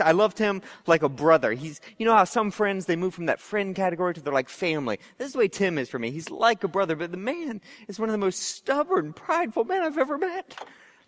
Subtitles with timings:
[0.00, 1.52] I loved him like a brother.
[1.52, 4.48] He's, you know how some friends, they move from that friend category to they're like
[4.48, 4.98] family.
[5.18, 6.10] This is the way Tim is for me.
[6.10, 9.82] He's like a brother, but the man is one of the most stubborn, prideful men
[9.82, 10.56] I've ever met.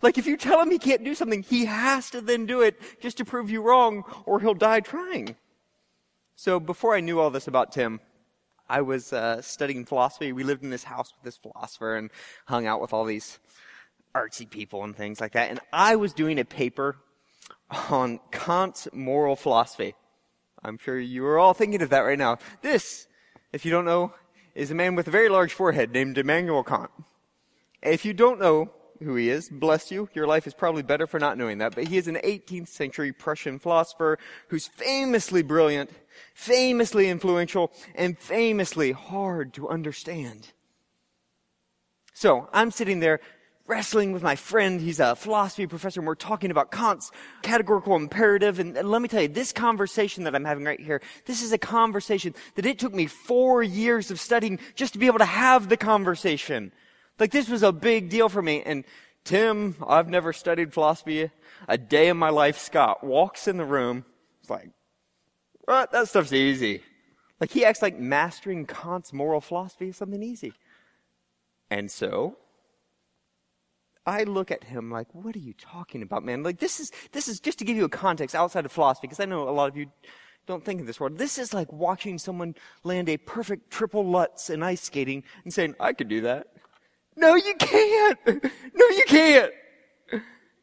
[0.01, 2.79] Like if you tell him he can't do something, he has to then do it
[3.01, 5.35] just to prove you wrong or he'll die trying.
[6.35, 7.99] So before I knew all this about Tim,
[8.69, 10.31] I was uh, studying philosophy.
[10.31, 12.11] We lived in this house with this philosopher and
[12.45, 13.39] hung out with all these
[14.15, 15.49] artsy people and things like that.
[15.49, 16.95] And I was doing a paper
[17.71, 19.95] on Kant's moral philosophy.
[20.63, 22.37] I'm sure you are all thinking of that right now.
[22.61, 23.07] This,
[23.53, 24.13] if you don't know,
[24.55, 26.91] is a man with a very large forehead named Immanuel Kant.
[27.81, 31.19] If you don't know who he is, bless you, your life is probably better for
[31.19, 34.17] not knowing that, but he is an 18th century Prussian philosopher
[34.49, 35.89] who's famously brilliant,
[36.33, 40.51] famously influential, and famously hard to understand.
[42.13, 43.21] So, I'm sitting there
[43.69, 44.81] wrestling with my friend.
[44.81, 47.11] He's a philosophy professor, and we're talking about Kant's
[47.43, 48.59] categorical imperative.
[48.59, 51.51] And, and, let me tell you, this conversation that I'm having right here, this is
[51.51, 55.25] a conversation that it took me four years of studying just to be able to
[55.25, 56.71] have the conversation.
[57.19, 58.63] Like, this was a big deal for me.
[58.63, 58.83] And
[59.23, 61.29] Tim, I've never studied philosophy
[61.67, 62.57] a day in my life.
[62.57, 64.03] Scott walks in the room.
[64.41, 64.71] It's like,
[65.65, 65.91] what?
[65.91, 66.81] That stuff's easy.
[67.39, 70.53] Like, he acts like mastering Kant's moral philosophy is something easy.
[71.69, 72.35] And so,
[74.05, 76.43] I look at him like, what are you talking about, man?
[76.43, 79.19] Like, this is, this is just to give you a context outside of philosophy, because
[79.19, 79.87] I know a lot of you
[80.47, 81.17] don't think of this world.
[81.17, 85.75] This is like watching someone land a perfect triple Lutz in ice skating and saying,
[85.79, 86.47] I could do that.
[87.15, 88.19] No, you can't.
[88.25, 89.51] No, you can't.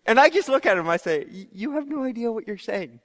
[0.06, 3.00] And I just look at him, I say, you have no idea what you're saying.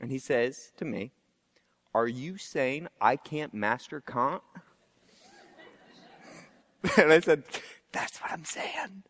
[0.00, 1.12] And he says to me,
[1.94, 4.42] are you saying I can't master Kant?
[6.96, 7.44] and I said,
[7.92, 9.04] that's what I'm saying.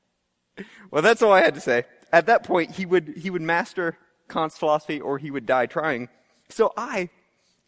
[0.91, 1.85] Well, that's all I had to say.
[2.13, 3.97] At that point, he would, he would master
[4.29, 6.09] Kant's philosophy or he would die trying.
[6.49, 7.11] So I,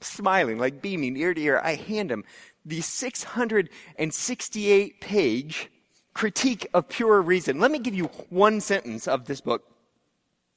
[0.00, 2.24] smiling, like beaming ear to ear, I hand him
[2.64, 5.70] the 668 page
[6.14, 7.60] critique of pure reason.
[7.60, 9.64] Let me give you one sentence of this book.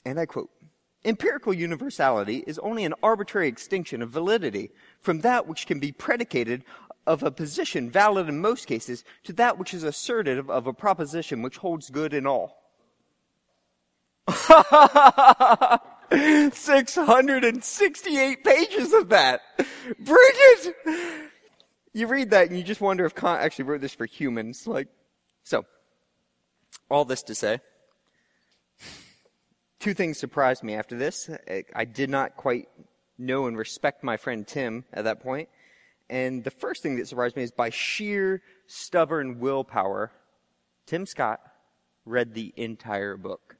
[0.05, 0.49] And I quote,
[1.05, 6.63] Empirical universality is only an arbitrary extinction of validity from that which can be predicated
[7.07, 11.41] of a position valid in most cases to that which is assertive of a proposition
[11.41, 12.61] which holds good in all.
[16.51, 19.41] 668 pages of that.
[19.99, 20.75] Bridget!
[21.93, 24.67] You read that and you just wonder if Kant actually wrote this for humans.
[24.67, 24.89] Like,
[25.43, 25.65] so,
[26.91, 27.59] all this to say,
[29.79, 31.29] two things surprised me after this.
[31.73, 32.67] I did not quite
[33.17, 35.49] know and respect my friend Tim at that point.
[36.09, 40.11] And the first thing that surprised me is by sheer stubborn willpower,
[40.85, 41.41] Tim Scott
[42.05, 43.57] read the entire book.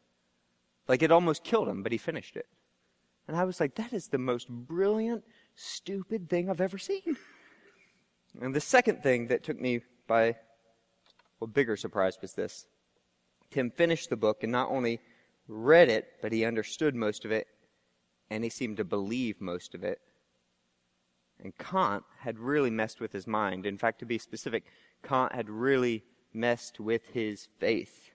[0.87, 2.47] Like it almost killed him, but he finished it.
[3.27, 5.23] And I was like, that is the most brilliant,
[5.55, 7.17] stupid thing I've ever seen.
[8.39, 10.37] And the second thing that took me by
[11.41, 12.65] a bigger surprise was this.
[13.51, 14.99] Tim finished the book and not only
[15.47, 17.47] read it, but he understood most of it,
[18.29, 19.99] and he seemed to believe most of it.
[21.43, 23.65] And Kant had really messed with his mind.
[23.65, 24.65] In fact, to be specific,
[25.03, 26.03] Kant had really
[26.33, 28.11] messed with his faith.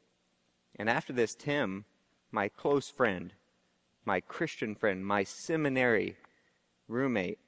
[0.76, 1.84] And after this, Tim,
[2.30, 3.32] my close friend,
[4.04, 6.16] my Christian friend, my seminary
[6.88, 7.38] roommate,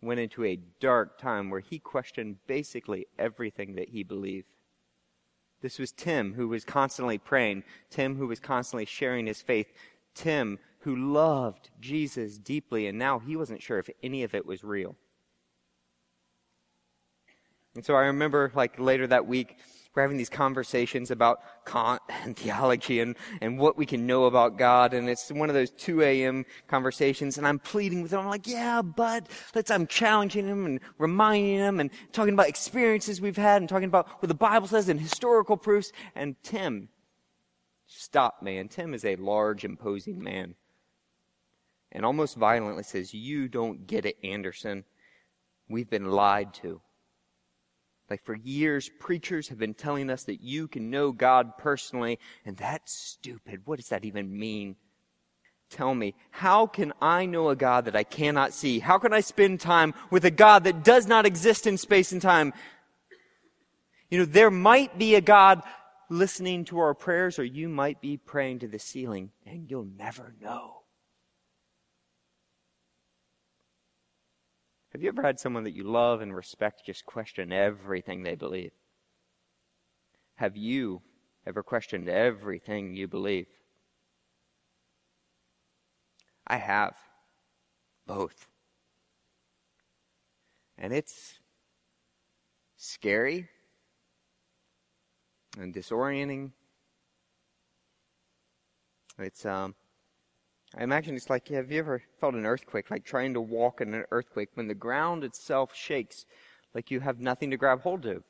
[0.00, 4.46] went into a dark time where he questioned basically everything that he believed.
[5.60, 9.72] This was Tim who was constantly praying, Tim who was constantly sharing his faith,
[10.14, 14.62] Tim who loved Jesus deeply, and now he wasn't sure if any of it was
[14.62, 14.96] real.
[17.74, 19.56] And so I remember, like, later that week,
[19.94, 24.56] we're having these conversations about Kant and theology and, and what we can know about
[24.56, 24.94] God.
[24.94, 26.44] And it's one of those 2 a.m.
[26.68, 27.38] conversations.
[27.38, 28.20] And I'm pleading with him.
[28.20, 33.20] I'm like, yeah, but let's, I'm challenging him and reminding him and talking about experiences
[33.20, 35.90] we've had and talking about what the Bible says and historical proofs.
[36.14, 36.88] And Tim
[37.86, 38.58] stopped me.
[38.58, 40.54] And Tim is a large, imposing man
[41.98, 44.84] and almost violently says, You don't get it, Anderson.
[45.68, 46.80] We've been lied to.
[48.08, 52.56] Like for years, preachers have been telling us that you can know God personally, and
[52.56, 53.62] that's stupid.
[53.64, 54.76] What does that even mean?
[55.70, 58.78] Tell me, how can I know a God that I cannot see?
[58.78, 62.22] How can I spend time with a God that does not exist in space and
[62.22, 62.54] time?
[64.08, 65.64] You know, there might be a God
[66.08, 70.36] listening to our prayers, or you might be praying to the ceiling, and you'll never
[70.40, 70.77] know.
[74.92, 78.72] Have you ever had someone that you love and respect just question everything they believe?
[80.36, 81.02] Have you
[81.46, 83.48] ever questioned everything you believe?
[86.46, 86.94] I have.
[88.06, 88.48] Both.
[90.78, 91.40] And it's
[92.76, 93.48] scary
[95.58, 96.52] and disorienting.
[99.18, 99.74] It's um
[100.76, 103.94] I imagine it's like have you ever felt an earthquake, like trying to walk in
[103.94, 106.26] an earthquake when the ground itself shakes,
[106.74, 108.22] like you have nothing to grab hold of.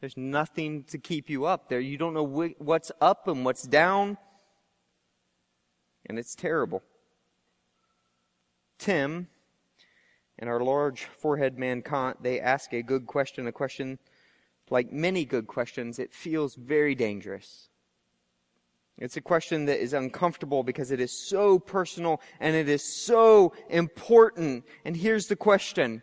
[0.00, 1.80] There's nothing to keep you up there.
[1.80, 4.18] You don't know wh- what's up and what's down.
[6.06, 6.82] And it's terrible.
[8.78, 9.28] Tim
[10.38, 13.98] and our large forehead man Kant, they ask a good question, a question
[14.70, 17.68] like many good questions, it feels very dangerous.
[18.98, 23.52] It's a question that is uncomfortable because it is so personal and it is so
[23.68, 24.64] important.
[24.84, 26.02] And here's the question.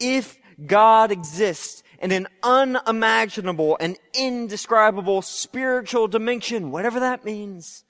[0.00, 7.84] If God exists in an unimaginable and indescribable spiritual dimension, whatever that means,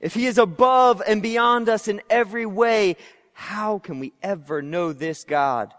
[0.00, 2.96] if He is above and beyond us in every way,
[3.32, 5.74] how can we ever know this God?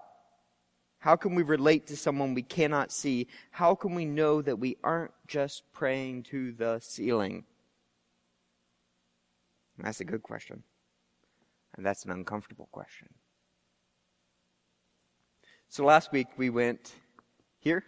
[1.06, 3.28] How can we relate to someone we cannot see?
[3.52, 7.44] How can we know that we aren't just praying to the ceiling?
[9.78, 10.64] And that's a good question.
[11.78, 13.10] And that's an uncomfortable question.
[15.70, 16.96] So last week we went
[17.60, 17.84] here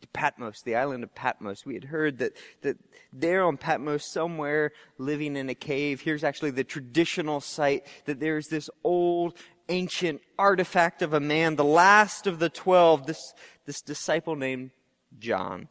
[0.00, 1.66] to Patmos, the island of Patmos.
[1.66, 2.76] We had heard that, that
[3.12, 8.46] there on Patmos, somewhere living in a cave, here's actually the traditional site, that there's
[8.46, 9.36] this old,
[9.68, 13.34] ancient artifact of a man, the last of the twelve, this,
[13.64, 14.70] this disciple named
[15.18, 15.68] John.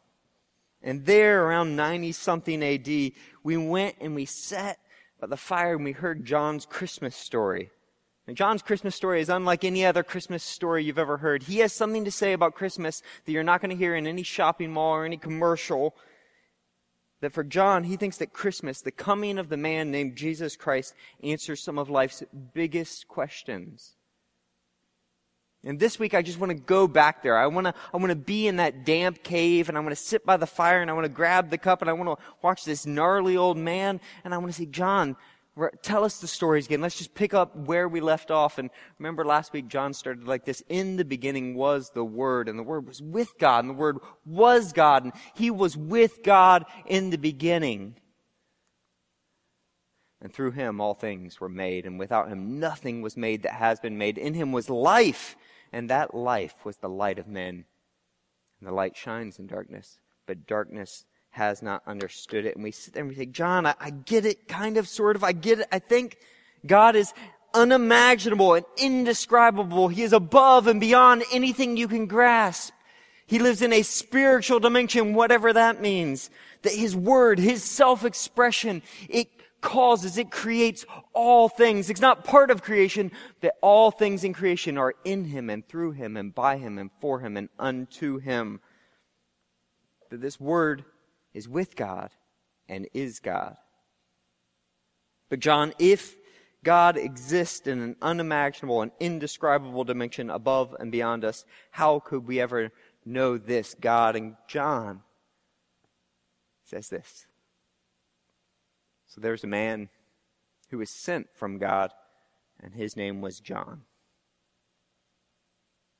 [0.81, 2.87] And there, around 90 something AD,
[3.43, 4.77] we went and we sat
[5.19, 7.71] by the fire and we heard John's Christmas story.
[8.27, 11.43] And John's Christmas story is unlike any other Christmas story you've ever heard.
[11.43, 14.23] He has something to say about Christmas that you're not going to hear in any
[14.23, 15.95] shopping mall or any commercial.
[17.21, 20.93] That for John, he thinks that Christmas, the coming of the man named Jesus Christ,
[21.23, 22.23] answers some of life's
[22.53, 23.95] biggest questions.
[25.65, 27.35] And this week I just want to go back there.
[27.35, 30.01] I want to, I want to be in that damp cave and I want to
[30.01, 32.23] sit by the fire and I want to grab the cup and I want to
[32.43, 35.15] watch this gnarly old man and I want to say, John,
[35.81, 36.81] Tell us the stories again.
[36.81, 38.57] Let's just pick up where we left off.
[38.57, 38.69] And
[38.99, 40.61] remember last week, John started like this.
[40.67, 43.99] In the beginning was the Word, and the Word was with God, and the Word
[44.25, 47.95] was God, and He was with God in the beginning.
[50.21, 53.79] And through Him all things were made, and without Him nothing was made that has
[53.79, 54.17] been made.
[54.17, 55.37] In Him was life,
[55.71, 57.63] and that life was the light of men.
[58.59, 62.55] And the light shines in darkness, but darkness has not understood it.
[62.55, 65.15] And we sit there and we say, John, I, I get it, kind of, sort
[65.15, 65.67] of, I get it.
[65.71, 66.17] I think
[66.65, 67.13] God is
[67.53, 69.89] unimaginable and indescribable.
[69.89, 72.73] He is above and beyond anything you can grasp.
[73.27, 76.29] He lives in a spiritual dimension, whatever that means.
[76.61, 79.27] That His Word, His self-expression, it
[79.59, 81.89] causes, it creates all things.
[81.89, 83.11] It's not part of creation,
[83.41, 86.91] that all things in creation are in Him and through Him and by Him and
[87.01, 88.61] for Him and unto Him.
[90.11, 90.85] That this Word
[91.35, 92.09] is with God
[92.67, 93.57] and is God.
[95.29, 96.15] But John, if
[96.63, 102.39] God exists in an unimaginable and indescribable dimension above and beyond us, how could we
[102.39, 102.71] ever
[103.05, 104.15] know this God?
[104.15, 105.01] And John
[106.63, 107.27] says this.
[109.05, 109.89] So there's a man
[110.69, 111.91] who was sent from God,
[112.61, 113.81] and his name was John.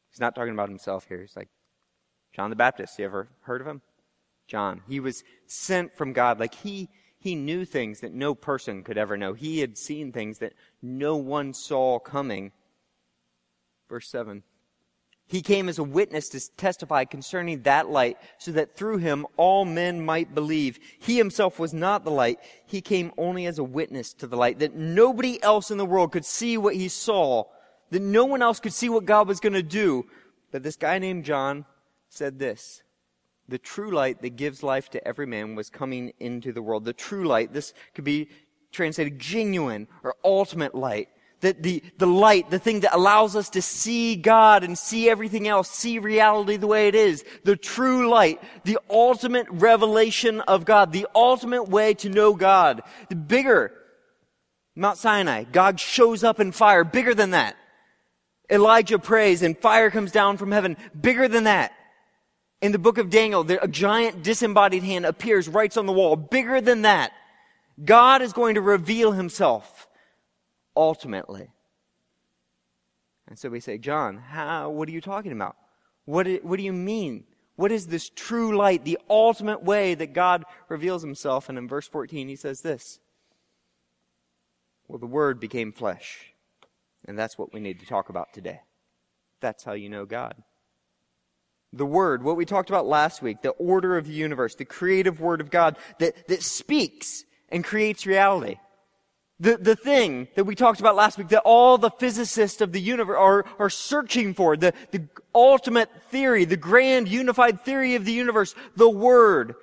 [0.10, 1.22] He's not talking about himself here.
[1.22, 1.50] He's like,
[2.34, 2.98] John the Baptist.
[2.98, 3.82] You ever heard of him?
[4.48, 4.82] John.
[4.88, 6.40] He was sent from God.
[6.40, 9.34] Like he, he knew things that no person could ever know.
[9.34, 12.52] He had seen things that no one saw coming.
[13.90, 14.44] Verse 7.
[15.28, 19.66] He came as a witness to testify concerning that light, so that through him all
[19.66, 20.78] men might believe.
[21.00, 22.40] He himself was not the light.
[22.68, 26.12] He came only as a witness to the light, that nobody else in the world
[26.12, 27.46] could see what he saw,
[27.90, 30.06] that no one else could see what God was going to do.
[30.52, 31.66] But this guy named John
[32.10, 32.84] said this
[33.48, 36.86] the true light that gives life to every man was coming into the world.
[36.86, 38.30] The true light, this could be
[38.72, 41.10] translated genuine or ultimate light.
[41.42, 45.48] That the, the light, the thing that allows us to see God and see everything
[45.48, 47.24] else, see reality the way it is.
[47.44, 52.82] The true light, the ultimate revelation of God, the ultimate way to know God.
[53.10, 53.74] The bigger,
[54.75, 57.56] Mount Sinai, God shows up in fire, bigger than that.
[58.50, 61.74] Elijah prays and fire comes down from heaven, bigger than that.
[62.66, 66.16] In the book of Daniel, there, a giant disembodied hand appears, writes on the wall,
[66.16, 67.12] bigger than that.
[67.84, 69.88] God is going to reveal himself
[70.76, 71.52] ultimately.
[73.28, 75.56] And so we say, John, how, what are you talking about?
[76.06, 77.26] What, what do you mean?
[77.56, 81.50] What is this true light, the ultimate way that God reveals himself?
[81.50, 83.00] And in verse 14, he says this
[84.88, 86.34] Well, the Word became flesh.
[87.08, 88.62] And that's what we need to talk about today.
[89.40, 90.42] That's how you know God.
[91.75, 95.20] The Word, what we talked about last week, the order of the universe, the creative
[95.20, 98.55] Word of God that, that speaks and creates reality.
[99.41, 102.79] The, the thing that we talked about last week that all the physicists of the
[102.79, 108.13] universe are, are searching for, the, the ultimate theory, the grand unified theory of the
[108.13, 109.55] universe, the Word,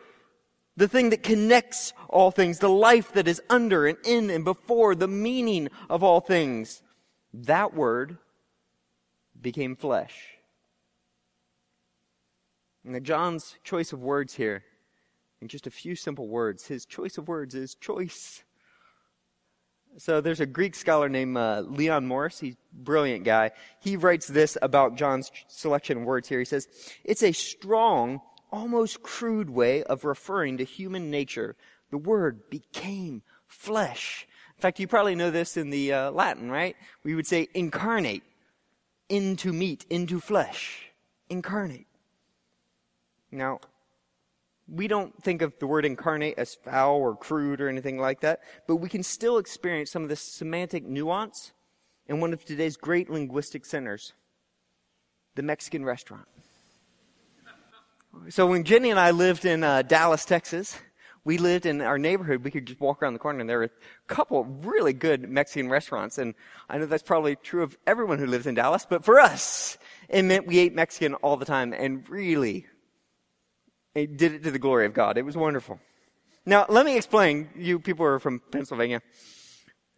[0.77, 4.95] the thing that connects all things, the life that is under and in and before,
[4.95, 6.83] the meaning of all things.
[7.33, 8.19] That Word
[9.41, 10.33] became flesh.
[12.85, 14.65] Now, John's choice of words here,
[15.41, 18.43] in just a few simple words, his choice of words is choice.
[19.99, 22.41] So there's a Greek scholar named uh, Leon Morris.
[22.41, 23.51] He's a brilliant guy.
[23.81, 26.39] He writes this about John's selection of words here.
[26.39, 26.67] He says,
[27.05, 28.21] It's a strong,
[28.51, 31.57] almost crude way of referring to human nature.
[31.91, 34.27] The word became flesh.
[34.57, 36.75] In fact, you probably know this in the uh, Latin, right?
[37.05, 38.23] We would say incarnate,
[39.09, 40.91] into meat, into flesh.
[41.29, 41.87] Incarnate.
[43.33, 43.61] Now,
[44.69, 48.41] we don't think of the word incarnate as foul or crude or anything like that,
[48.69, 51.53] but we can still experience some of the semantic nuance
[52.07, 54.13] in one of today's great linguistic centers,
[55.35, 56.27] the Mexican restaurant.
[58.29, 60.79] So when Jenny and I lived in uh, Dallas, Texas,
[61.25, 62.45] we lived in our neighborhood.
[62.45, 63.71] We could just walk around the corner and there were a
[64.07, 66.19] couple really good Mexican restaurants.
[66.19, 66.35] And
[66.69, 70.23] I know that's probably true of everyone who lives in Dallas, but for us, it
[70.23, 72.67] meant we ate Mexican all the time and really
[73.95, 75.19] he did it to the glory of God.
[75.19, 75.81] It was wonderful.
[76.45, 77.51] Now, let me explain.
[77.57, 79.03] You people are from Pennsylvania.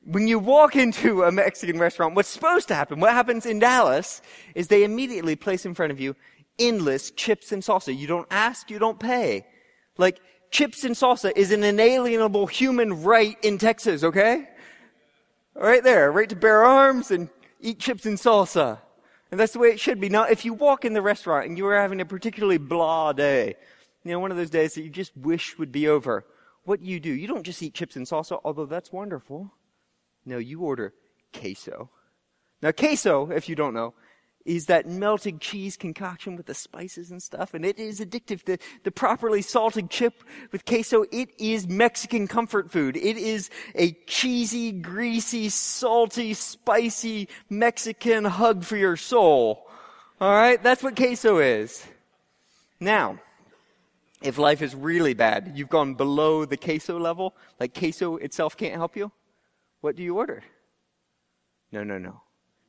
[0.05, 4.21] When you walk into a Mexican restaurant, what's supposed to happen, what happens in Dallas,
[4.55, 6.15] is they immediately place in front of you
[6.59, 7.97] endless chips and salsa.
[7.97, 9.47] You don't ask, you don't pay.
[9.97, 10.21] Like,
[10.51, 14.49] chips and salsa is an inalienable human right in Texas, okay?
[15.55, 17.29] Right there, right to bear arms and
[17.61, 18.79] eat chips and salsa.
[19.31, 20.09] And that's the way it should be.
[20.09, 23.57] Now, if you walk in the restaurant and you are having a particularly blah day,
[24.05, 26.25] you know, one of those days that you just wish would be over.
[26.65, 27.11] What you do?
[27.11, 29.53] You don't just eat chips and salsa, although that's wonderful.
[30.25, 30.95] No, you order
[31.33, 31.91] queso.
[32.63, 33.95] Now, queso, if you don't know,
[34.45, 38.45] is that melted cheese concoction with the spices and stuff, and it is addictive.
[38.45, 42.97] The, the properly salted chip with queso, it is Mexican comfort food.
[42.97, 49.67] It is a cheesy, greasy, salty, spicy Mexican hug for your soul.
[50.21, 50.63] Alright?
[50.63, 51.85] That's what queso is.
[52.81, 53.19] Now,
[54.25, 58.75] if life is really bad, you've gone below the queso level, like queso itself can't
[58.75, 59.13] help you,
[59.83, 60.43] what do you order?
[61.71, 62.23] No, no, no.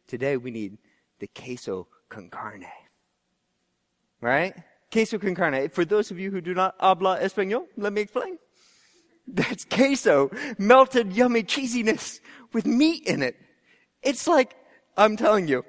[0.05, 0.77] Today we need
[1.19, 2.67] the queso con carne.
[4.19, 4.53] Right?
[4.91, 5.69] Queso con carne.
[5.69, 8.37] For those of you who do not habla español, let me explain.
[9.27, 12.19] That's queso, melted yummy cheesiness
[12.51, 13.37] with meat in it.
[14.03, 14.55] It's like,
[14.97, 15.63] I'm telling you,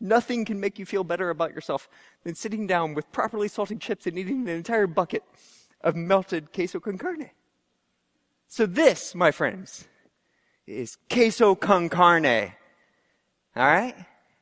[0.00, 1.88] Nothing can make you feel better about yourself
[2.24, 5.22] than sitting down with properly salted chips and eating an entire bucket
[5.80, 7.30] of melted queso con carne.
[8.48, 9.86] So this, my friends,
[10.66, 12.52] is queso con carne.
[13.54, 13.94] All right?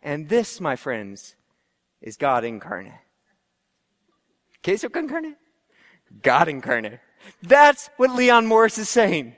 [0.02, 1.36] And this, my friends,
[2.02, 2.92] is God incarnate.
[4.62, 5.36] Queso con carne?
[6.22, 7.00] God incarnate.
[7.42, 9.34] That's what Leon Morris is saying.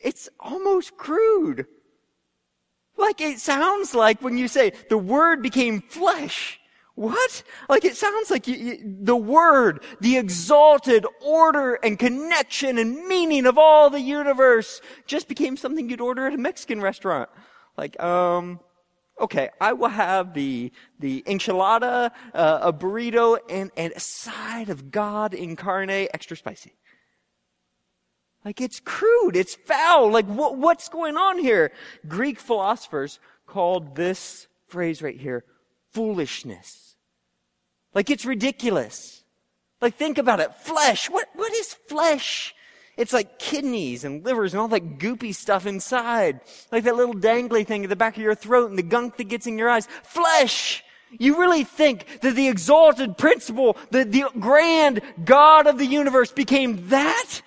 [0.00, 1.66] It's almost crude.
[2.96, 6.60] Like it sounds like when you say the word became flesh.
[6.94, 7.42] What?
[7.68, 13.46] Like it sounds like you, you, the word, the exalted order and connection and meaning
[13.46, 17.28] of all the universe just became something you'd order at a Mexican restaurant.
[17.76, 18.60] Like, um,
[19.20, 20.70] okay, I will have the,
[21.00, 26.74] the enchilada, uh, a burrito, and, and a side of God incarnate, extra spicy.
[28.44, 30.10] Like it's crude, it's foul.
[30.10, 31.72] Like what, what's going on here?
[32.06, 35.44] Greek philosophers called this phrase right here
[35.92, 36.96] foolishness.
[37.94, 39.22] Like it's ridiculous.
[39.80, 40.54] Like think about it.
[40.56, 41.08] Flesh.
[41.08, 42.54] What, what is flesh?
[42.96, 46.40] It's like kidneys and livers and all that goopy stuff inside.
[46.70, 49.24] Like that little dangly thing at the back of your throat and the gunk that
[49.24, 49.88] gets in your eyes.
[50.02, 50.84] Flesh.
[51.10, 56.88] You really think that the exalted principle, the, the grand God of the universe became
[56.88, 57.40] that?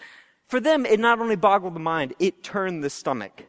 [0.48, 3.46] For them, it not only boggled the mind, it turned the stomach.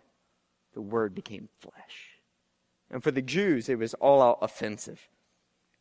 [0.75, 2.21] The word became flesh.
[2.91, 5.09] And for the Jews, it was all out offensive.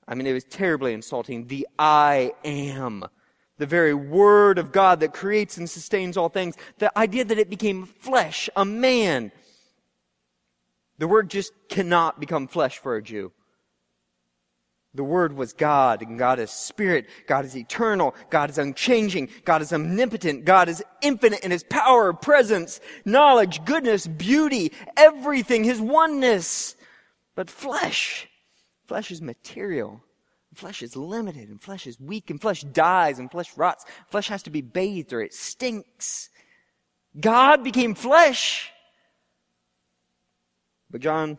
[0.08, 1.48] I mean, it was terribly insulting.
[1.48, 3.06] The I am.
[3.58, 6.56] The very word of God that creates and sustains all things.
[6.78, 9.32] The idea that it became flesh, a man.
[11.00, 13.32] The word just cannot become flesh for a Jew.
[14.94, 17.08] The Word was God, and God is Spirit.
[17.28, 18.16] God is eternal.
[18.30, 19.30] God is unchanging.
[19.46, 20.46] God is omnipotent.
[20.46, 26.76] God is infinite in His power, presence, knowledge, goodness, beauty, everything, His oneness.
[27.36, 28.28] But flesh,
[28.88, 30.02] flesh is material.
[30.56, 33.86] Flesh is limited, and flesh is weak, and flesh dies, and flesh rots.
[34.10, 36.30] Flesh has to be bathed, or it stinks.
[37.20, 38.72] God became flesh.
[40.90, 41.38] But John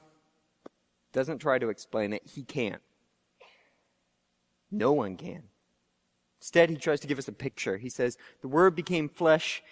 [1.13, 2.23] doesn't try to explain it.
[2.25, 2.81] He can't.
[4.71, 5.43] No one can.
[6.41, 7.79] Instead, he tries to give us a picture.
[7.79, 9.63] He says, The Word became flesh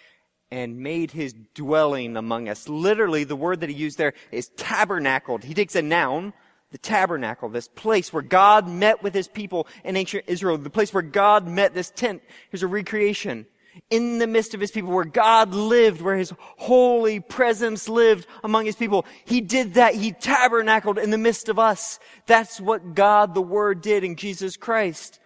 [0.51, 2.69] and made his dwelling among us.
[2.69, 5.43] Literally, the word that he used there is tabernacled.
[5.43, 6.33] He takes a noun,
[6.71, 10.93] the tabernacle, this place where God met with his people in ancient Israel, the place
[10.93, 12.21] where God met this tent.
[12.49, 13.45] Here's a recreation
[13.89, 18.65] in the midst of his people, where God lived, where his holy presence lived among
[18.65, 19.05] his people.
[19.25, 19.95] He did that.
[19.95, 21.99] He tabernacled in the midst of us.
[22.25, 25.19] That's what God the Word did in Jesus Christ.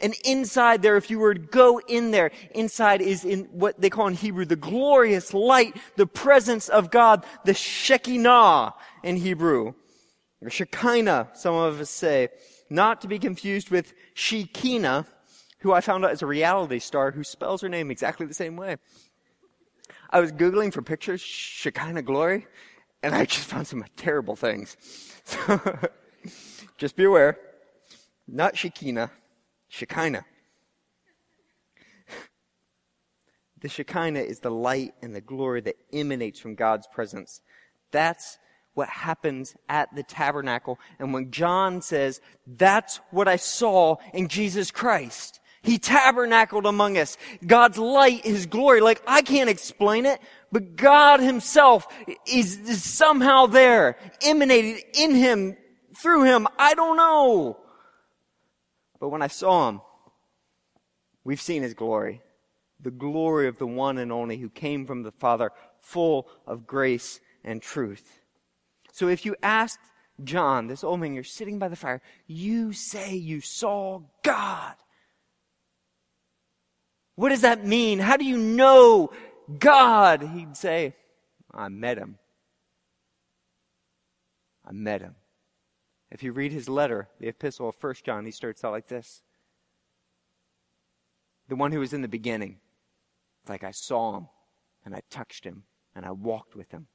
[0.00, 3.90] And inside there, if you were to go in there, inside is in what they
[3.90, 9.74] call in Hebrew the glorious light, the presence of God, the Shekinah in Hebrew.
[10.42, 12.28] Or Shekinah, some of us say.
[12.68, 15.06] Not to be confused with Shekinah,
[15.64, 18.54] who I found out is a reality star who spells her name exactly the same
[18.54, 18.76] way.
[20.10, 22.46] I was Googling for pictures, Shekinah glory,
[23.02, 24.76] and I just found some terrible things.
[25.24, 25.60] So,
[26.76, 27.38] just be aware.
[28.28, 29.10] Not Shekinah,
[29.68, 30.26] Shekinah.
[33.62, 37.40] The Shekinah is the light and the glory that emanates from God's presence.
[37.90, 38.36] That's
[38.74, 40.78] what happens at the tabernacle.
[40.98, 47.16] And when John says, that's what I saw in Jesus Christ, he tabernacled among us.
[47.44, 50.20] God's light, His glory, like I can't explain it,
[50.52, 51.88] but God Himself
[52.26, 55.56] is, somehow there, emanated in Him,
[55.96, 56.46] through Him.
[56.58, 57.56] I don't know.
[59.00, 59.80] But when I saw Him,
[61.24, 62.20] we've seen His glory.
[62.80, 67.20] The glory of the one and only who came from the Father, full of grace
[67.42, 68.20] and truth.
[68.92, 69.78] So if you asked
[70.22, 74.74] John, this old man, you're sitting by the fire, you say you saw God.
[77.16, 77.98] What does that mean?
[77.98, 79.12] How do you know
[79.58, 80.22] God?
[80.22, 80.94] He'd say,
[81.52, 82.18] I met him.
[84.66, 85.14] I met him.
[86.10, 89.22] If you read his letter, the epistle of 1 John, he starts out like this
[91.48, 92.58] The one who was in the beginning,
[93.42, 94.28] It's like I saw him,
[94.84, 96.86] and I touched him, and I walked with him.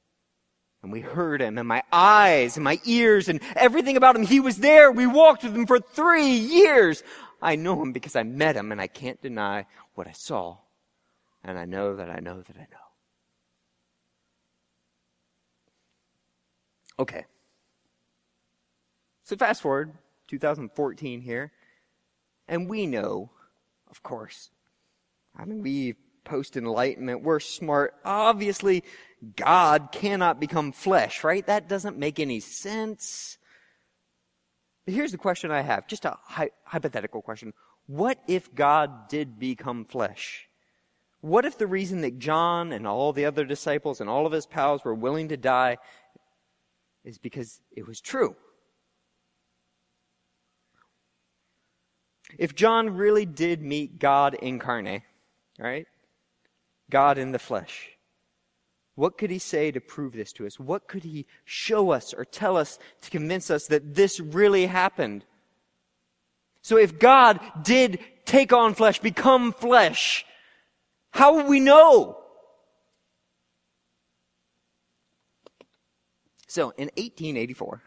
[0.82, 4.40] And we heard him, and my eyes, and my ears, and everything about him, he
[4.40, 4.90] was there.
[4.90, 7.02] We walked with him for three years.
[7.42, 10.58] I know him because I met him, and I can't deny what I saw.
[11.42, 12.90] And I know that I know that I know.
[16.98, 17.24] Okay.
[19.24, 19.92] So fast forward,
[20.28, 21.52] 2014 here,
[22.46, 23.30] and we know,
[23.90, 24.50] of course,
[25.38, 27.94] I mean, we post enlightenment, we're smart.
[28.04, 28.84] Obviously,
[29.36, 31.46] God cannot become flesh, right?
[31.46, 33.38] That doesn't make any sense.
[34.86, 37.52] Here's the question I have, just a hy- hypothetical question.
[37.86, 40.48] What if God did become flesh?
[41.20, 44.46] What if the reason that John and all the other disciples and all of his
[44.46, 45.76] pals were willing to die
[47.04, 48.36] is because it was true?
[52.38, 55.02] If John really did meet God incarnate,
[55.58, 55.86] right?
[56.88, 57.90] God in the flesh.
[59.00, 60.60] What could he say to prove this to us?
[60.60, 65.24] What could he show us or tell us to convince us that this really happened?
[66.60, 70.26] So if God did take on flesh, become flesh,
[71.12, 72.18] how would we know?
[76.46, 77.80] So in 1884,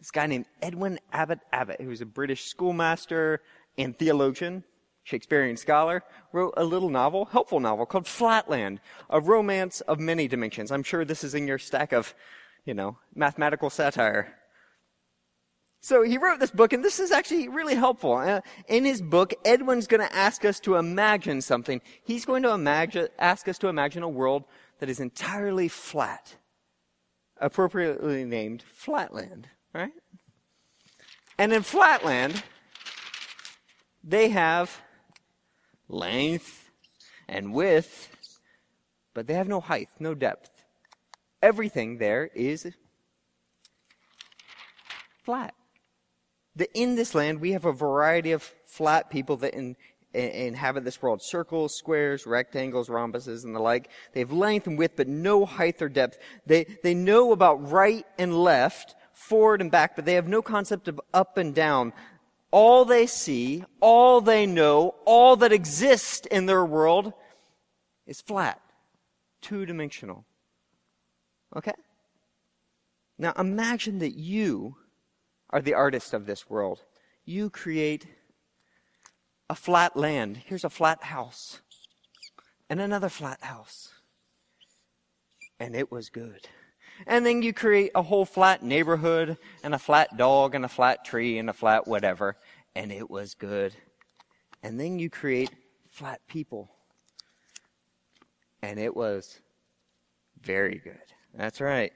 [0.00, 3.42] this guy named Edwin Abbott Abbott, who was a British schoolmaster
[3.78, 4.64] and theologian,
[5.04, 10.72] Shakespearean scholar, wrote a little novel, helpful novel called Flatland, a romance of many dimensions.
[10.72, 12.14] I'm sure this is in your stack of,
[12.64, 14.34] you know, mathematical satire.
[15.82, 18.14] So he wrote this book, and this is actually really helpful.
[18.14, 21.82] Uh, in his book, Edwin's going to ask us to imagine something.
[22.02, 24.44] He's going to imagine, ask us to imagine a world
[24.78, 26.36] that is entirely flat,
[27.38, 29.92] appropriately named Flatland, right?
[31.36, 32.42] And in Flatland,
[34.02, 34.80] they have
[35.88, 36.70] length
[37.28, 38.08] and width,
[39.14, 40.50] but they have no height, no depth.
[41.42, 42.66] Everything there is
[45.24, 45.54] flat.
[46.56, 49.76] The, in this land, we have a variety of flat people that in,
[50.12, 51.20] in, inhabit this world.
[51.22, 53.90] Circles, squares, rectangles, rhombuses, and the like.
[54.12, 56.18] They have length and width, but no height or depth.
[56.46, 60.86] They, they know about right and left, forward and back, but they have no concept
[60.86, 61.92] of up and down.
[62.54, 67.12] All they see, all they know, all that exists in their world
[68.06, 68.60] is flat,
[69.40, 70.24] two dimensional.
[71.56, 71.72] Okay?
[73.18, 74.76] Now imagine that you
[75.50, 76.78] are the artist of this world.
[77.24, 78.06] You create
[79.50, 80.36] a flat land.
[80.46, 81.60] Here's a flat house.
[82.70, 83.94] And another flat house.
[85.58, 86.46] And it was good.
[87.06, 91.04] And then you create a whole flat neighborhood and a flat dog and a flat
[91.04, 92.36] tree and a flat whatever.
[92.74, 93.74] And it was good.
[94.62, 95.50] And then you create
[95.88, 96.70] flat people.
[98.62, 99.40] And it was
[100.40, 100.98] very good.
[101.34, 101.92] That's right.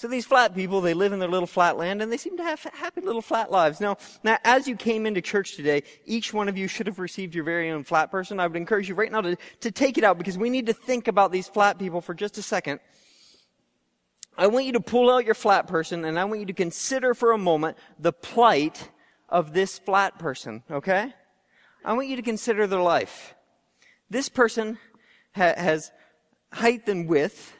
[0.00, 2.42] So these flat people, they live in their little flat land and they seem to
[2.42, 3.82] have happy little flat lives.
[3.82, 7.34] Now, now, as you came into church today, each one of you should have received
[7.34, 8.40] your very own flat person.
[8.40, 10.72] I would encourage you right now to, to take it out because we need to
[10.72, 12.80] think about these flat people for just a second.
[14.40, 17.12] I want you to pull out your flat person and I want you to consider
[17.12, 18.88] for a moment the plight
[19.28, 21.12] of this flat person, okay?
[21.84, 23.34] I want you to consider their life.
[24.08, 24.78] This person
[25.34, 25.92] ha- has
[26.54, 27.52] height and width,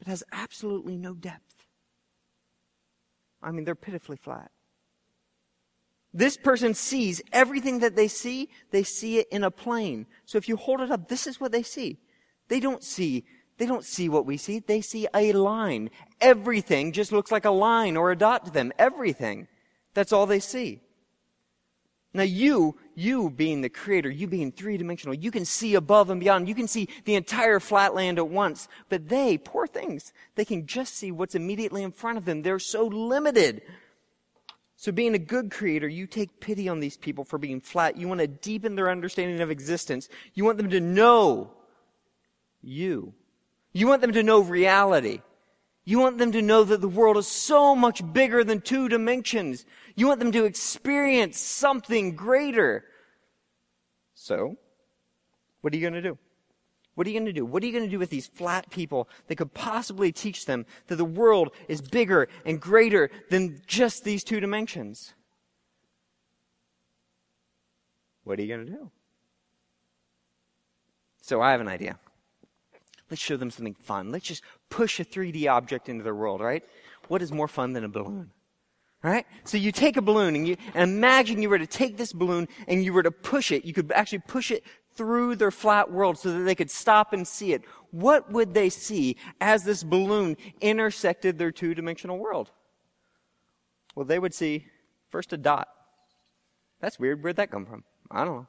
[0.00, 1.66] but has absolutely no depth.
[3.40, 4.50] I mean, they're pitifully flat.
[6.12, 10.06] This person sees everything that they see, they see it in a plane.
[10.24, 12.00] So if you hold it up, this is what they see.
[12.48, 13.24] They don't see,
[13.60, 14.60] they don't see what we see.
[14.60, 15.90] They see a line.
[16.18, 18.72] Everything just looks like a line or a dot to them.
[18.78, 19.48] Everything.
[19.92, 20.80] That's all they see.
[22.14, 26.18] Now you, you being the creator, you being three dimensional, you can see above and
[26.18, 26.48] beyond.
[26.48, 28.66] You can see the entire flat land at once.
[28.88, 32.40] But they, poor things, they can just see what's immediately in front of them.
[32.40, 33.60] They're so limited.
[34.76, 37.98] So being a good creator, you take pity on these people for being flat.
[37.98, 40.08] You want to deepen their understanding of existence.
[40.32, 41.52] You want them to know
[42.62, 43.12] you.
[43.72, 45.22] You want them to know reality.
[45.84, 49.64] You want them to know that the world is so much bigger than two dimensions.
[49.96, 52.84] You want them to experience something greater.
[54.14, 54.56] So,
[55.60, 56.18] what are you going to do?
[56.94, 57.46] What are you going to do?
[57.46, 60.66] What are you going to do with these flat people that could possibly teach them
[60.88, 65.14] that the world is bigger and greater than just these two dimensions?
[68.24, 68.90] What are you going to do?
[71.22, 71.98] So I have an idea.
[73.10, 74.12] Let's show them something fun.
[74.12, 76.64] Let's just push a 3D object into their world, right?
[77.08, 78.30] What is more fun than a balloon?
[79.02, 79.26] Right?
[79.44, 82.46] So you take a balloon and you and imagine you were to take this balloon
[82.68, 83.64] and you were to push it.
[83.64, 84.62] You could actually push it
[84.94, 87.62] through their flat world so that they could stop and see it.
[87.90, 92.50] What would they see as this balloon intersected their two-dimensional world?
[93.94, 94.66] Well, they would see
[95.08, 95.68] first a dot.
[96.80, 97.22] That's weird.
[97.22, 97.84] Where'd that come from?
[98.10, 98.46] I don't know.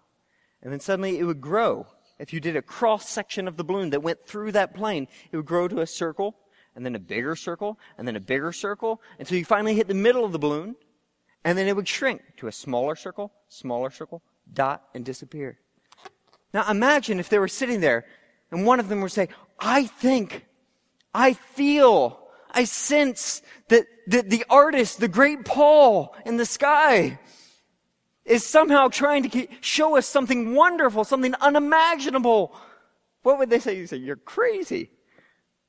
[0.62, 1.88] And then suddenly it would grow
[2.22, 5.36] if you did a cross section of the balloon that went through that plane, it
[5.36, 6.36] would grow to a circle,
[6.76, 9.96] and then a bigger circle, and then a bigger circle, until you finally hit the
[9.96, 10.76] middle of the balloon,
[11.44, 14.22] and then it would shrink to a smaller circle, smaller circle,
[14.54, 15.58] dot, and disappear.
[16.54, 18.06] Now imagine if they were sitting there,
[18.52, 19.30] and one of them would say,
[19.60, 20.46] I think,
[21.16, 22.20] I feel,
[22.52, 27.20] I sense that, that the artist, the great Paul in the sky,
[28.26, 32.56] is somehow trying to show us something wonderful, something unimaginable,
[33.24, 33.78] what would they say?
[33.78, 34.92] You say, you're crazy.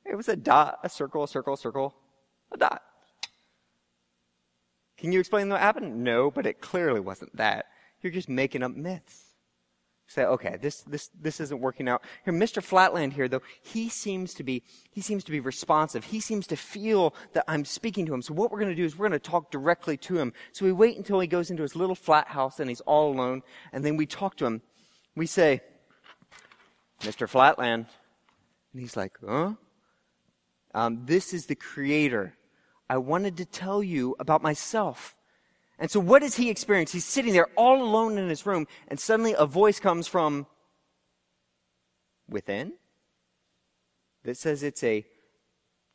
[0.05, 1.95] It was a dot, a circle, a circle, a circle,
[2.53, 2.83] a dot.
[4.97, 6.05] Can you explain what happened?
[6.05, 7.67] No, but it clearly wasn't that.
[8.01, 9.32] You're just making up myths
[10.07, 12.03] say, okay, this, this, this isn't working out.
[12.25, 12.63] Here, Mr.
[12.63, 16.05] Flatland here, though, he seems to be, he seems to be responsive.
[16.05, 18.23] He seems to feel that I'm speaking to him.
[18.23, 20.33] So what we're going to do is we're going to talk directly to him.
[20.53, 23.43] So we wait until he goes into his little flat house and he's all alone.
[23.73, 24.63] And then we talk to him.
[25.17, 25.61] We say,
[27.01, 27.29] Mr.
[27.29, 27.87] Flatland.
[28.73, 29.55] And he's like, huh?
[30.75, 32.35] Um, this is the creator.
[32.89, 35.17] I wanted to tell you about myself.
[35.83, 36.93] And so what does he experience?
[36.93, 40.47] He's sitting there all alone in his room, and suddenly a voice comes from
[42.29, 42.75] within
[44.23, 45.05] that says it's a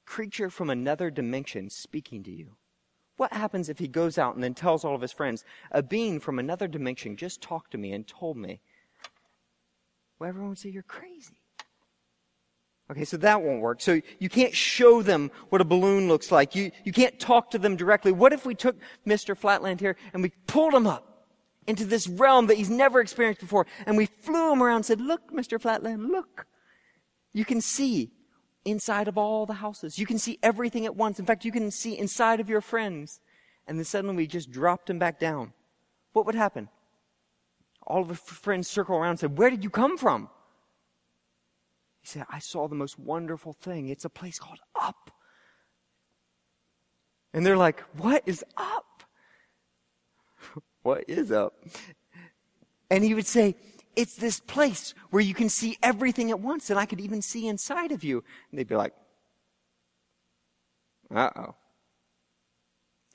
[0.06, 2.58] creature from another dimension speaking to you.
[3.15, 6.19] What happens if he goes out and then tells all of his friends, a being
[6.19, 8.60] from another dimension just talked to me and told me?
[10.19, 11.39] Well, everyone would say, You're crazy.
[12.89, 13.82] Okay, so that won't work.
[13.82, 16.56] So you can't show them what a balloon looks like.
[16.56, 18.13] You, you can't talk to them directly.
[18.13, 19.36] What if we took Mr.
[19.36, 21.28] Flatland here and we pulled him up
[21.67, 25.02] into this realm that he's never experienced before and we flew him around and said,
[25.02, 25.60] look, Mr.
[25.60, 26.47] Flatland, look.
[27.34, 28.12] You can see
[28.63, 30.00] inside of all the houses.
[30.00, 31.19] You can see everything at once.
[31.19, 33.19] In fact, you can see inside of your friends.
[33.67, 35.52] And then suddenly we just dropped him back down.
[36.13, 36.69] What would happen?
[37.86, 40.30] All of the friends circle around and said, where did you come from?
[42.08, 43.89] Said, I saw the most wonderful thing.
[43.89, 45.12] It's a place called up.
[47.34, 49.04] And they're like, what is up?
[50.84, 51.65] what is up?
[52.89, 53.58] And he would say,
[53.98, 57.46] it's this place where you can see everything at once and I could even see
[57.46, 58.24] inside of you.
[58.52, 58.93] And they'd be like,
[61.13, 61.56] uh oh.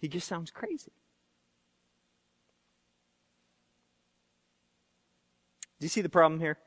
[0.00, 0.92] He just sounds crazy.
[5.81, 6.59] Do you see the problem here?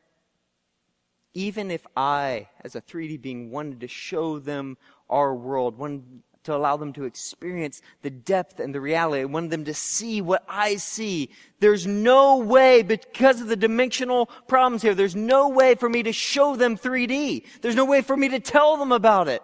[1.36, 4.78] Even if I, as a 3D being, wanted to show them
[5.10, 9.22] our world, wanted to allow them to experience the depth and the reality.
[9.22, 11.32] I wanted them to see what I see.
[11.60, 16.14] There's no way, because of the dimensional problems here, there's no way for me to
[16.14, 17.46] show them 3D.
[17.62, 19.42] There's no way for me to tell them about it.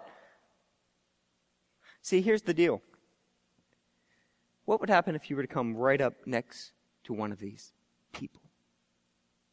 [2.02, 2.82] See, here's the deal.
[4.64, 6.72] What would happen if you were to come right up next
[7.04, 7.72] to one of these
[8.12, 8.41] people?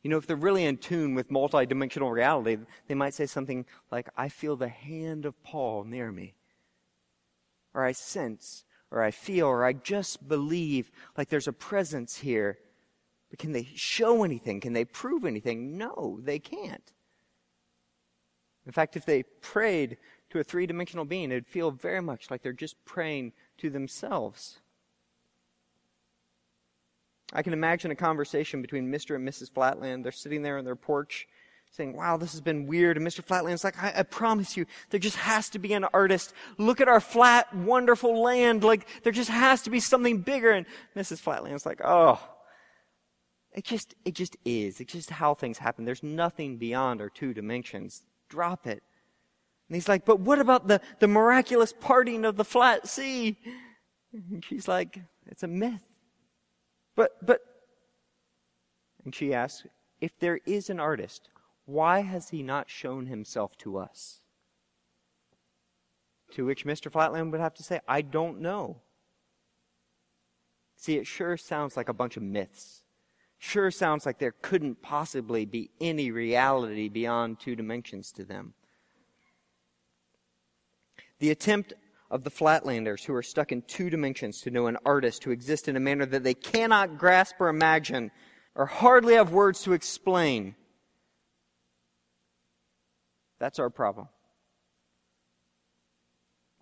[0.04, 2.58] You know, if they're really in tune with multidimensional reality,
[2.88, 6.36] they might say something like, I feel the hand of Paul near me
[7.74, 12.58] or I sense, or I feel, or I just believe like there's a presence here.
[13.30, 14.60] But can they show anything?
[14.60, 15.78] Can they prove anything?
[15.78, 16.92] No, they can't.
[18.66, 19.98] In fact, if they prayed
[20.32, 24.60] to a three dimensional being, it'd feel very much like they're just praying to themselves.
[27.34, 29.15] I can imagine a conversation between Mr.
[29.15, 29.52] and Mrs.
[29.52, 30.04] Flatland.
[30.04, 31.28] They're sitting there on their porch
[31.72, 32.98] saying, wow, this has been weird.
[32.98, 33.24] And Mr.
[33.24, 36.34] Flatland's like, I, I, promise you, there just has to be an artist.
[36.58, 38.63] Look at our flat, wonderful land.
[38.63, 40.52] Like, there just has to be something bigger.
[40.52, 40.65] And
[40.96, 41.20] Mrs.
[41.20, 42.20] Flatland's like, oh,
[43.52, 44.80] it just, it just is.
[44.80, 45.86] It's just how things happen.
[45.86, 48.04] There's nothing beyond our two dimensions.
[48.30, 48.82] Drop it.
[49.68, 53.38] And he's like, but what about the, the miraculous parting of the flat sea?
[54.12, 55.88] And she's like, it's a myth.
[57.00, 57.40] But, but,
[59.06, 59.66] and she asks,
[60.02, 61.30] if there is an artist,
[61.66, 64.20] why has he not shown himself to us?
[66.34, 66.92] To which Mr.
[66.92, 68.82] Flatland would have to say, I don't know.
[70.76, 72.84] See, it sure sounds like a bunch of myths.
[73.38, 78.56] Sure sounds like there couldn't possibly be any reality beyond two dimensions to them.
[81.20, 81.76] The attempt
[82.12, 85.67] of the flatlanders who are stuck in two dimensions to know an artist who exists
[85.67, 88.12] in a manner that they cannot grasp or imagine
[88.56, 90.56] or hardly have words to explain
[93.39, 94.10] that's our problem.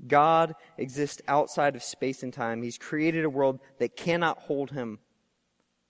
[0.05, 2.61] God exists outside of space and time.
[2.61, 4.99] He's created a world that cannot hold him.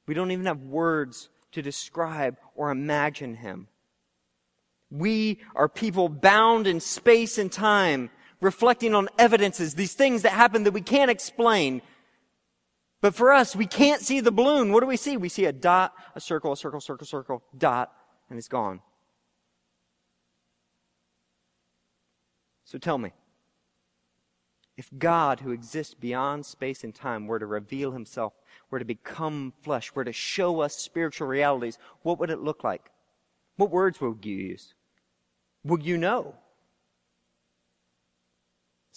[0.08, 3.68] We don't even have words to describe or imagine him.
[4.90, 8.10] We are people bound in space and time,
[8.42, 11.82] reflecting on evidences, these things that happen that we can't explain.
[13.02, 14.72] But for us, we can't see the balloon.
[14.72, 15.18] What do we see?
[15.18, 17.92] We see a dot, a circle, a circle, circle, circle, dot,
[18.30, 18.82] and it's gone.
[22.66, 23.14] So tell me,
[24.76, 28.34] if God, who exists beyond space and time, were to reveal himself,
[28.70, 32.92] were to become flesh, were to show us spiritual realities, what would it look like?
[33.56, 34.74] What words would you use?
[35.64, 36.36] Would you know?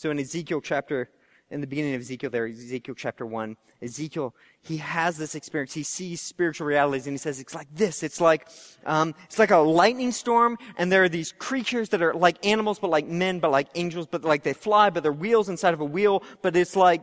[0.00, 1.10] So in Ezekiel chapter
[1.50, 5.74] in the beginning of Ezekiel there, Ezekiel chapter 1, Ezekiel, he has this experience.
[5.74, 8.02] He sees spiritual realities and he says, it's like this.
[8.02, 8.48] It's like,
[8.86, 12.78] um, it's like a lightning storm and there are these creatures that are like animals,
[12.78, 15.80] but like men, but like angels, but like they fly, but they're wheels inside of
[15.80, 17.02] a wheel, but it's like,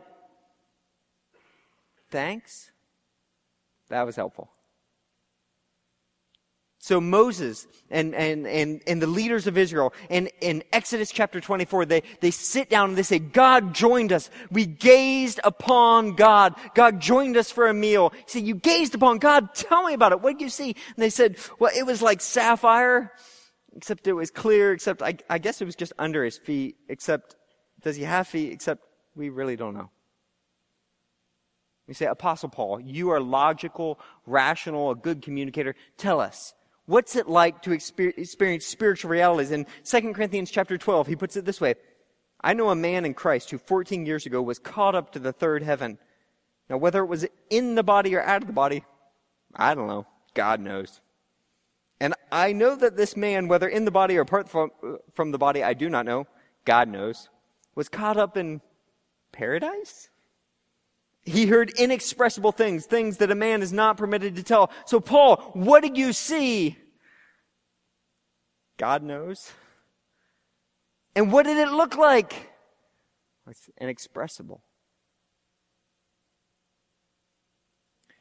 [2.10, 2.72] thanks?
[3.90, 4.50] That was helpful.
[6.88, 11.84] So Moses and, and, and, and the leaders of Israel in, in Exodus chapter 24,
[11.84, 14.30] they, they sit down and they say, God joined us.
[14.50, 16.54] We gazed upon God.
[16.74, 18.08] God joined us for a meal.
[18.08, 19.54] He said, you gazed upon God.
[19.54, 20.22] Tell me about it.
[20.22, 20.68] What did you see?
[20.68, 23.12] And they said, well, it was like sapphire,
[23.76, 27.36] except it was clear, except I, I guess it was just under his feet, except
[27.82, 28.50] does he have feet?
[28.50, 28.82] Except
[29.14, 29.90] we really don't know.
[31.86, 35.74] We say, Apostle Paul, you are logical, rational, a good communicator.
[35.98, 36.54] Tell us,
[36.88, 39.50] What's it like to experience spiritual realities?
[39.50, 41.74] In 2 Corinthians chapter 12, he puts it this way.
[42.40, 45.34] I know a man in Christ who 14 years ago was caught up to the
[45.34, 45.98] third heaven.
[46.70, 48.84] Now, whether it was in the body or out of the body,
[49.54, 50.06] I don't know.
[50.32, 51.02] God knows.
[52.00, 54.70] And I know that this man, whether in the body or apart from,
[55.12, 56.26] from the body, I do not know.
[56.64, 57.28] God knows.
[57.74, 58.62] Was caught up in
[59.30, 60.08] paradise?
[61.28, 64.70] He heard inexpressible things, things that a man is not permitted to tell.
[64.86, 66.76] So, Paul, what did you see?
[68.78, 69.52] God knows.
[71.14, 72.50] And what did it look like?
[73.48, 74.62] It's inexpressible.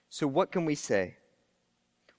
[0.09, 1.17] So, what can we say?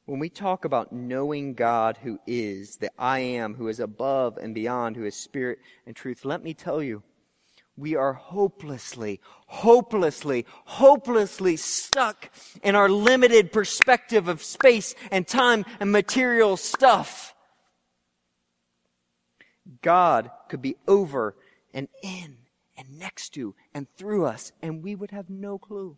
[0.04, 4.54] When we talk about knowing God who is, the I am, who is above and
[4.54, 7.02] beyond, who is spirit and truth, let me tell you,
[7.78, 12.28] we are hopelessly, hopelessly, hopelessly stuck
[12.62, 17.34] in our limited perspective of space and time and material stuff.
[19.80, 21.36] God could be over
[21.72, 22.38] and in
[22.76, 25.96] and next to and through us, and we would have no clue.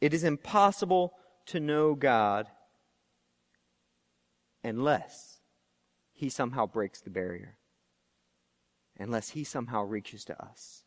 [0.00, 1.14] It is impossible
[1.46, 2.46] to know God
[4.62, 5.40] unless
[6.12, 7.57] He somehow breaks the barrier
[8.98, 10.84] unless he somehow reaches to us.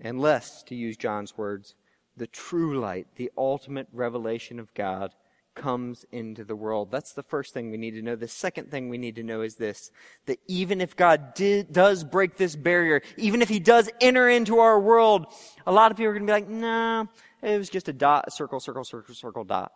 [0.00, 1.74] Unless, to use John's words,
[2.16, 5.12] the true light, the ultimate revelation of God,
[5.54, 6.90] comes into the world.
[6.90, 8.14] That's the first thing we need to know.
[8.14, 9.90] The second thing we need to know is this
[10.26, 14.58] that even if God did, does break this barrier, even if He does enter into
[14.58, 15.26] our world,
[15.66, 17.06] a lot of people are going to be like, nah,
[17.42, 19.72] it was just a dot, circle, circle, circle, circle, dot.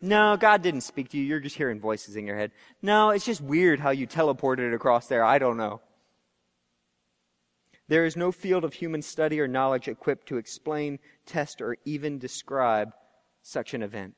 [0.00, 1.24] No, God didn't speak to you.
[1.24, 2.52] You're just hearing voices in your head.
[2.82, 5.24] No, it's just weird how you teleported across there.
[5.24, 5.80] I don't know.
[7.88, 12.18] There is no field of human study or knowledge equipped to explain, test, or even
[12.18, 12.92] describe
[13.42, 14.14] such an event.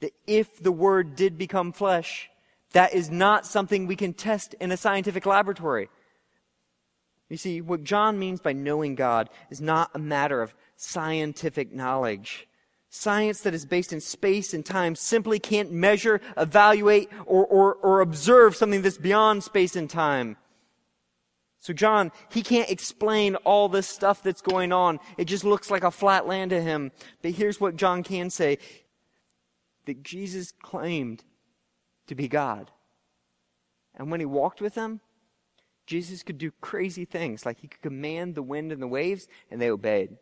[0.00, 2.28] That if the Word did become flesh,
[2.72, 5.88] that is not something we can test in a scientific laboratory.
[7.28, 12.47] You see, what John means by knowing God is not a matter of scientific knowledge.
[12.90, 18.00] Science that is based in space and time simply can't measure, evaluate, or, or, or
[18.00, 20.36] observe something that's beyond space and time.
[21.60, 25.00] So John, he can't explain all this stuff that's going on.
[25.18, 26.92] It just looks like a flat land to him.
[27.20, 28.58] But here's what John can say.
[29.84, 31.24] That Jesus claimed
[32.06, 32.70] to be God.
[33.94, 35.00] And when he walked with them,
[35.86, 37.44] Jesus could do crazy things.
[37.44, 40.16] Like he could command the wind and the waves, and they obeyed.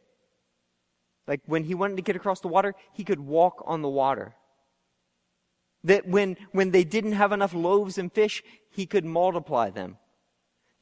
[1.26, 4.34] Like when he wanted to get across the water, he could walk on the water.
[5.84, 9.98] That when, when they didn't have enough loaves and fish, he could multiply them.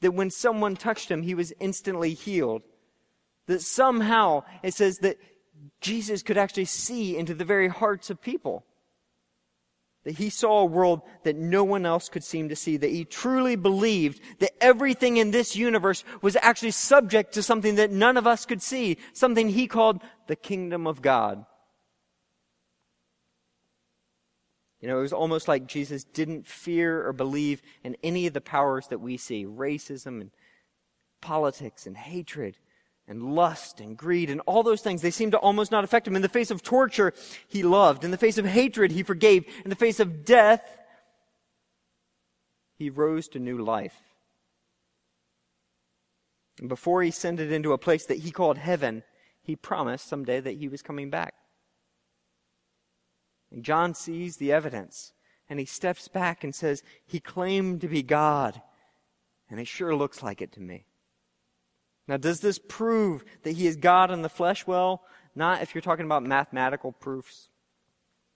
[0.01, 2.63] That when someone touched him, he was instantly healed.
[3.47, 5.17] That somehow it says that
[5.81, 8.65] Jesus could actually see into the very hearts of people
[10.05, 13.03] that he saw a world that no one else could seem to see, that he
[13.03, 18.27] truly believed that everything in this universe was actually subject to something that none of
[18.27, 21.45] us could see, something he called the kingdom of God.
[24.79, 28.41] You know, it was almost like Jesus didn't fear or believe in any of the
[28.41, 30.31] powers that we see racism and
[31.19, 32.55] politics and hatred
[33.07, 36.15] and lust and greed and all those things, they seem to almost not affect him.
[36.15, 37.13] In the face of torture,
[37.47, 38.03] he loved.
[38.03, 39.45] In the face of hatred, he forgave.
[39.63, 40.63] In the face of death,
[42.77, 44.01] he rose to new life.
[46.59, 49.03] And before he ascended into a place that he called heaven,
[49.41, 51.33] he promised someday that he was coming back.
[53.51, 55.13] And John sees the evidence
[55.49, 58.61] and he steps back and says, He claimed to be God,
[59.49, 60.85] and it sure looks like it to me.
[62.07, 64.67] Now, does this prove that he is God in the flesh?
[64.67, 65.03] Well,
[65.35, 67.49] not if you're talking about mathematical proofs.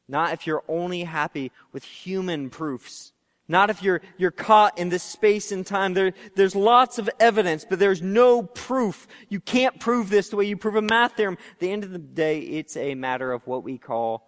[0.08, 3.14] Not if you're only happy with human proofs.
[3.48, 5.94] Not if you're, you're caught in this space and time.
[5.94, 9.08] There, there's lots of evidence, but there's no proof.
[9.28, 11.38] You can't prove this the way you prove a math theorem.
[11.54, 14.28] At the end of the day, it's a matter of what we call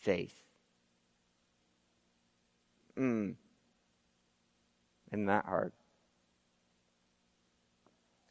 [0.00, 0.34] faith.
[2.98, 3.34] Mm.
[5.12, 5.72] Isn't that hard?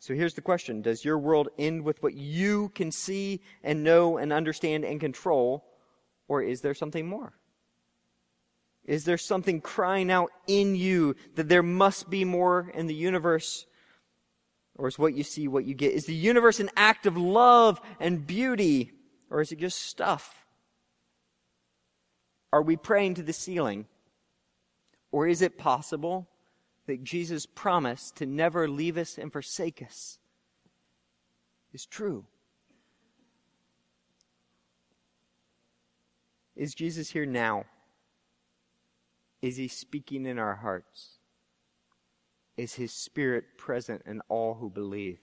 [0.07, 4.15] So here's the question Does your world end with what you can see and know
[4.15, 5.65] and understand and control,
[6.29, 7.33] or is there something more?
[8.85, 13.65] Is there something crying out in you that there must be more in the universe?
[14.77, 15.91] Or is what you see what you get?
[15.91, 18.93] Is the universe an act of love and beauty?
[19.29, 20.45] Or is it just stuff?
[22.53, 23.87] Are we praying to the ceiling?
[25.11, 26.29] Or is it possible
[26.87, 30.17] that Jesus promised to never leave us and forsake us
[31.73, 32.25] is true.
[36.55, 37.65] Is Jesus here now?
[39.43, 41.19] Is he speaking in our hearts?
[42.55, 45.19] Is his spirit present in all who believe?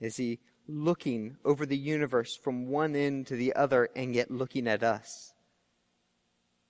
[0.00, 4.66] Is he looking over the universe from one end to the other and yet looking
[4.66, 5.33] at us?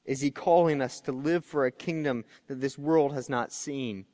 [0.05, 4.05] Is he calling us to live for a kingdom that this world has not seen?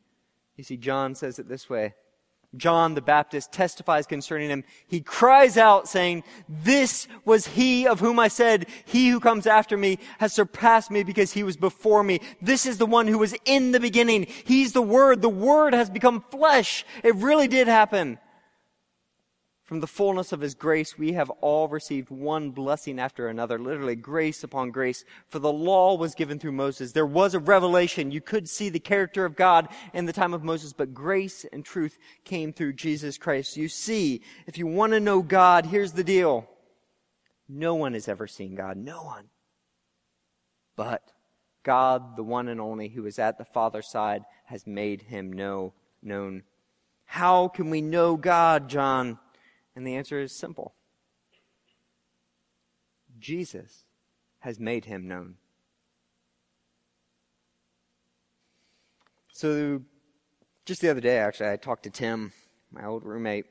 [0.56, 1.94] You see, John says it this way.
[2.56, 4.64] John the Baptist testifies concerning him.
[4.88, 9.76] He cries out saying, this was he of whom I said, he who comes after
[9.76, 12.20] me has surpassed me because he was before me.
[12.42, 14.26] This is the one who was in the beginning.
[14.44, 15.22] He's the Word.
[15.22, 16.84] The Word has become flesh.
[17.04, 18.18] It really did happen.
[19.70, 23.94] From the fullness of his grace, we have all received one blessing after another, literally
[23.94, 25.04] grace upon grace.
[25.28, 26.90] For the law was given through Moses.
[26.90, 28.10] There was a revelation.
[28.10, 31.64] You could see the character of God in the time of Moses, but grace and
[31.64, 33.56] truth came through Jesus Christ.
[33.56, 36.48] You see, if you want to know God, here's the deal.
[37.48, 38.76] No one has ever seen God.
[38.76, 39.26] No one.
[40.74, 41.12] But
[41.62, 45.74] God, the one and only who is at the Father's side, has made him know,
[46.02, 46.42] known.
[47.04, 49.20] How can we know God, John?
[49.74, 50.74] And the answer is simple
[53.18, 53.84] Jesus
[54.40, 55.36] has made him known.
[59.32, 59.82] So,
[60.66, 62.32] just the other day, actually, I talked to Tim,
[62.70, 63.46] my old roommate,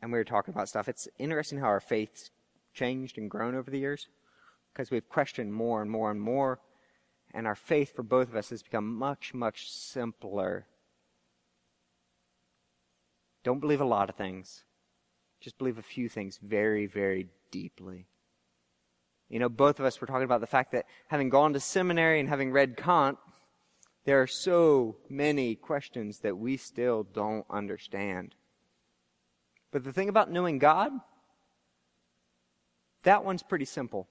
[0.00, 0.88] and we were talking about stuff.
[0.88, 2.30] It's interesting how our faith's
[2.72, 4.08] changed and grown over the years
[4.72, 6.60] because we've questioned more and more and more,
[7.34, 10.66] and our faith for both of us has become much, much simpler.
[13.42, 14.64] Don't believe a lot of things.
[15.40, 18.06] Just believe a few things very, very deeply.
[19.28, 22.18] You know, both of us were talking about the fact that having gone to seminary
[22.18, 23.18] and having read Kant,
[24.04, 28.34] there are so many questions that we still don't understand.
[29.70, 30.92] But the thing about knowing God,
[33.02, 34.08] that one's pretty simple.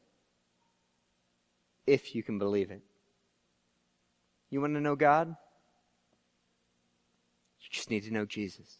[1.88, 2.82] If you can believe it.
[4.50, 5.30] You want to know God?
[5.30, 8.78] You just need to know Jesus.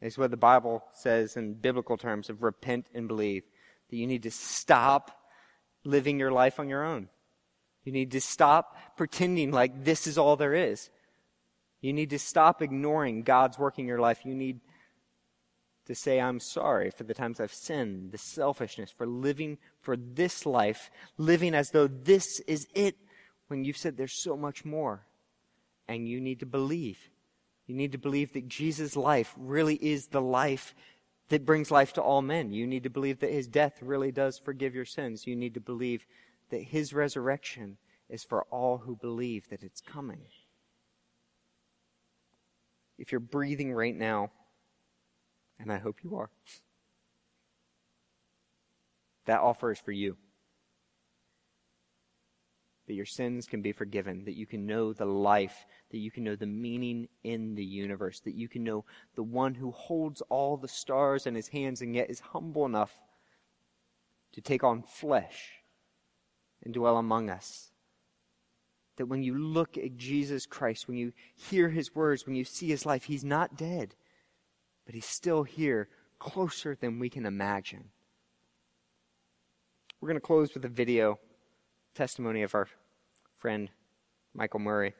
[0.00, 3.42] It's what the Bible says in biblical terms of repent and believe.
[3.90, 5.10] That you need to stop
[5.84, 7.08] living your life on your own.
[7.84, 10.90] You need to stop pretending like this is all there is.
[11.80, 14.24] You need to stop ignoring God's work in your life.
[14.24, 14.60] You need
[15.86, 20.44] to say, I'm sorry for the times I've sinned, the selfishness, for living for this
[20.44, 22.96] life, living as though this is it,
[23.46, 25.06] when you've said there's so much more.
[25.88, 26.98] And you need to believe
[27.68, 30.74] you need to believe that Jesus' life really is the life
[31.28, 32.50] that brings life to all men.
[32.50, 35.26] You need to believe that his death really does forgive your sins.
[35.26, 36.06] You need to believe
[36.50, 37.76] that his resurrection
[38.08, 40.22] is for all who believe that it's coming.
[42.98, 44.30] If you're breathing right now,
[45.60, 46.30] and I hope you are,
[49.26, 50.16] that offer is for you
[52.88, 56.24] that your sins can be forgiven, that you can know the life, that you can
[56.24, 58.84] know the meaning in the universe, that you can know
[59.14, 62.92] the one who holds all the stars in his hands and yet is humble enough
[64.32, 65.50] to take on flesh
[66.64, 67.72] and dwell among us.
[68.96, 72.68] That when you look at Jesus Christ, when you hear his words, when you see
[72.68, 73.94] his life, he's not dead,
[74.86, 77.90] but he's still here, closer than we can imagine.
[80.00, 81.18] We're going to close with a video
[81.94, 82.68] testimony of our
[83.38, 83.70] friend
[84.34, 84.94] Michael Murray.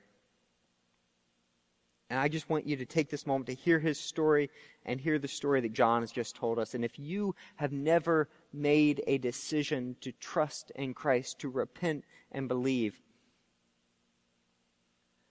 [2.11, 4.51] And I just want you to take this moment to hear his story
[4.87, 6.75] and hear the story that John has just told us.
[6.75, 12.49] And if you have never made a decision to trust in Christ, to repent and
[12.49, 12.99] believe,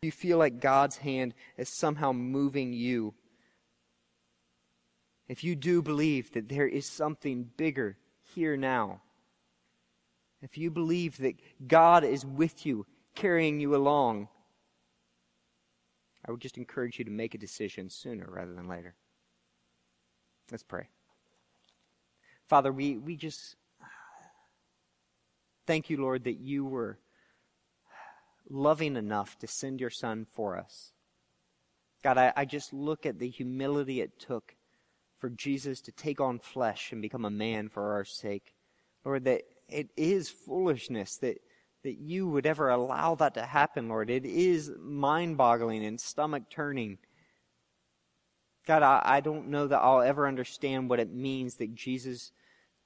[0.04, 3.16] you feel like God's hand is somehow moving you.
[5.28, 7.98] If you do believe that there is something bigger
[8.36, 9.02] here now,
[10.44, 11.36] if you believe that
[11.68, 12.86] God is with you,
[13.18, 14.28] carrying you along,
[16.24, 18.94] I would just encourage you to make a decision sooner rather than later.
[20.52, 20.88] Let's pray.
[22.48, 23.56] Father, we, we just
[25.66, 27.00] thank you, Lord, that you were
[28.50, 30.92] loving enough to send your Son for us.
[32.04, 34.56] God, I, I just look at the humility it took
[35.18, 38.54] for Jesus to take on flesh and become a man for our sake.
[39.04, 41.40] Lord, that it is foolishness that,
[41.84, 44.10] that you would ever allow that to happen, Lord.
[44.10, 46.98] It is mind boggling and stomach turning.
[48.66, 52.32] God, I, I don't know that I'll ever understand what it means that Jesus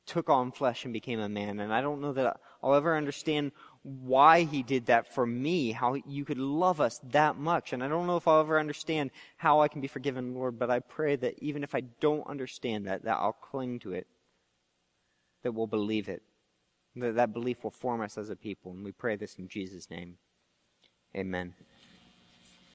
[0.05, 1.59] took on flesh and became a man.
[1.59, 3.51] And I don't know that I'll ever understand
[3.83, 7.73] why he did that for me, how you could love us that much.
[7.73, 10.69] And I don't know if I'll ever understand how I can be forgiven, Lord, but
[10.69, 14.07] I pray that even if I don't understand that, that I'll cling to it,
[15.43, 16.21] that we'll believe it.
[16.95, 18.71] That that belief will form us as a people.
[18.71, 20.17] And we pray this in Jesus' name.
[21.15, 21.53] Amen.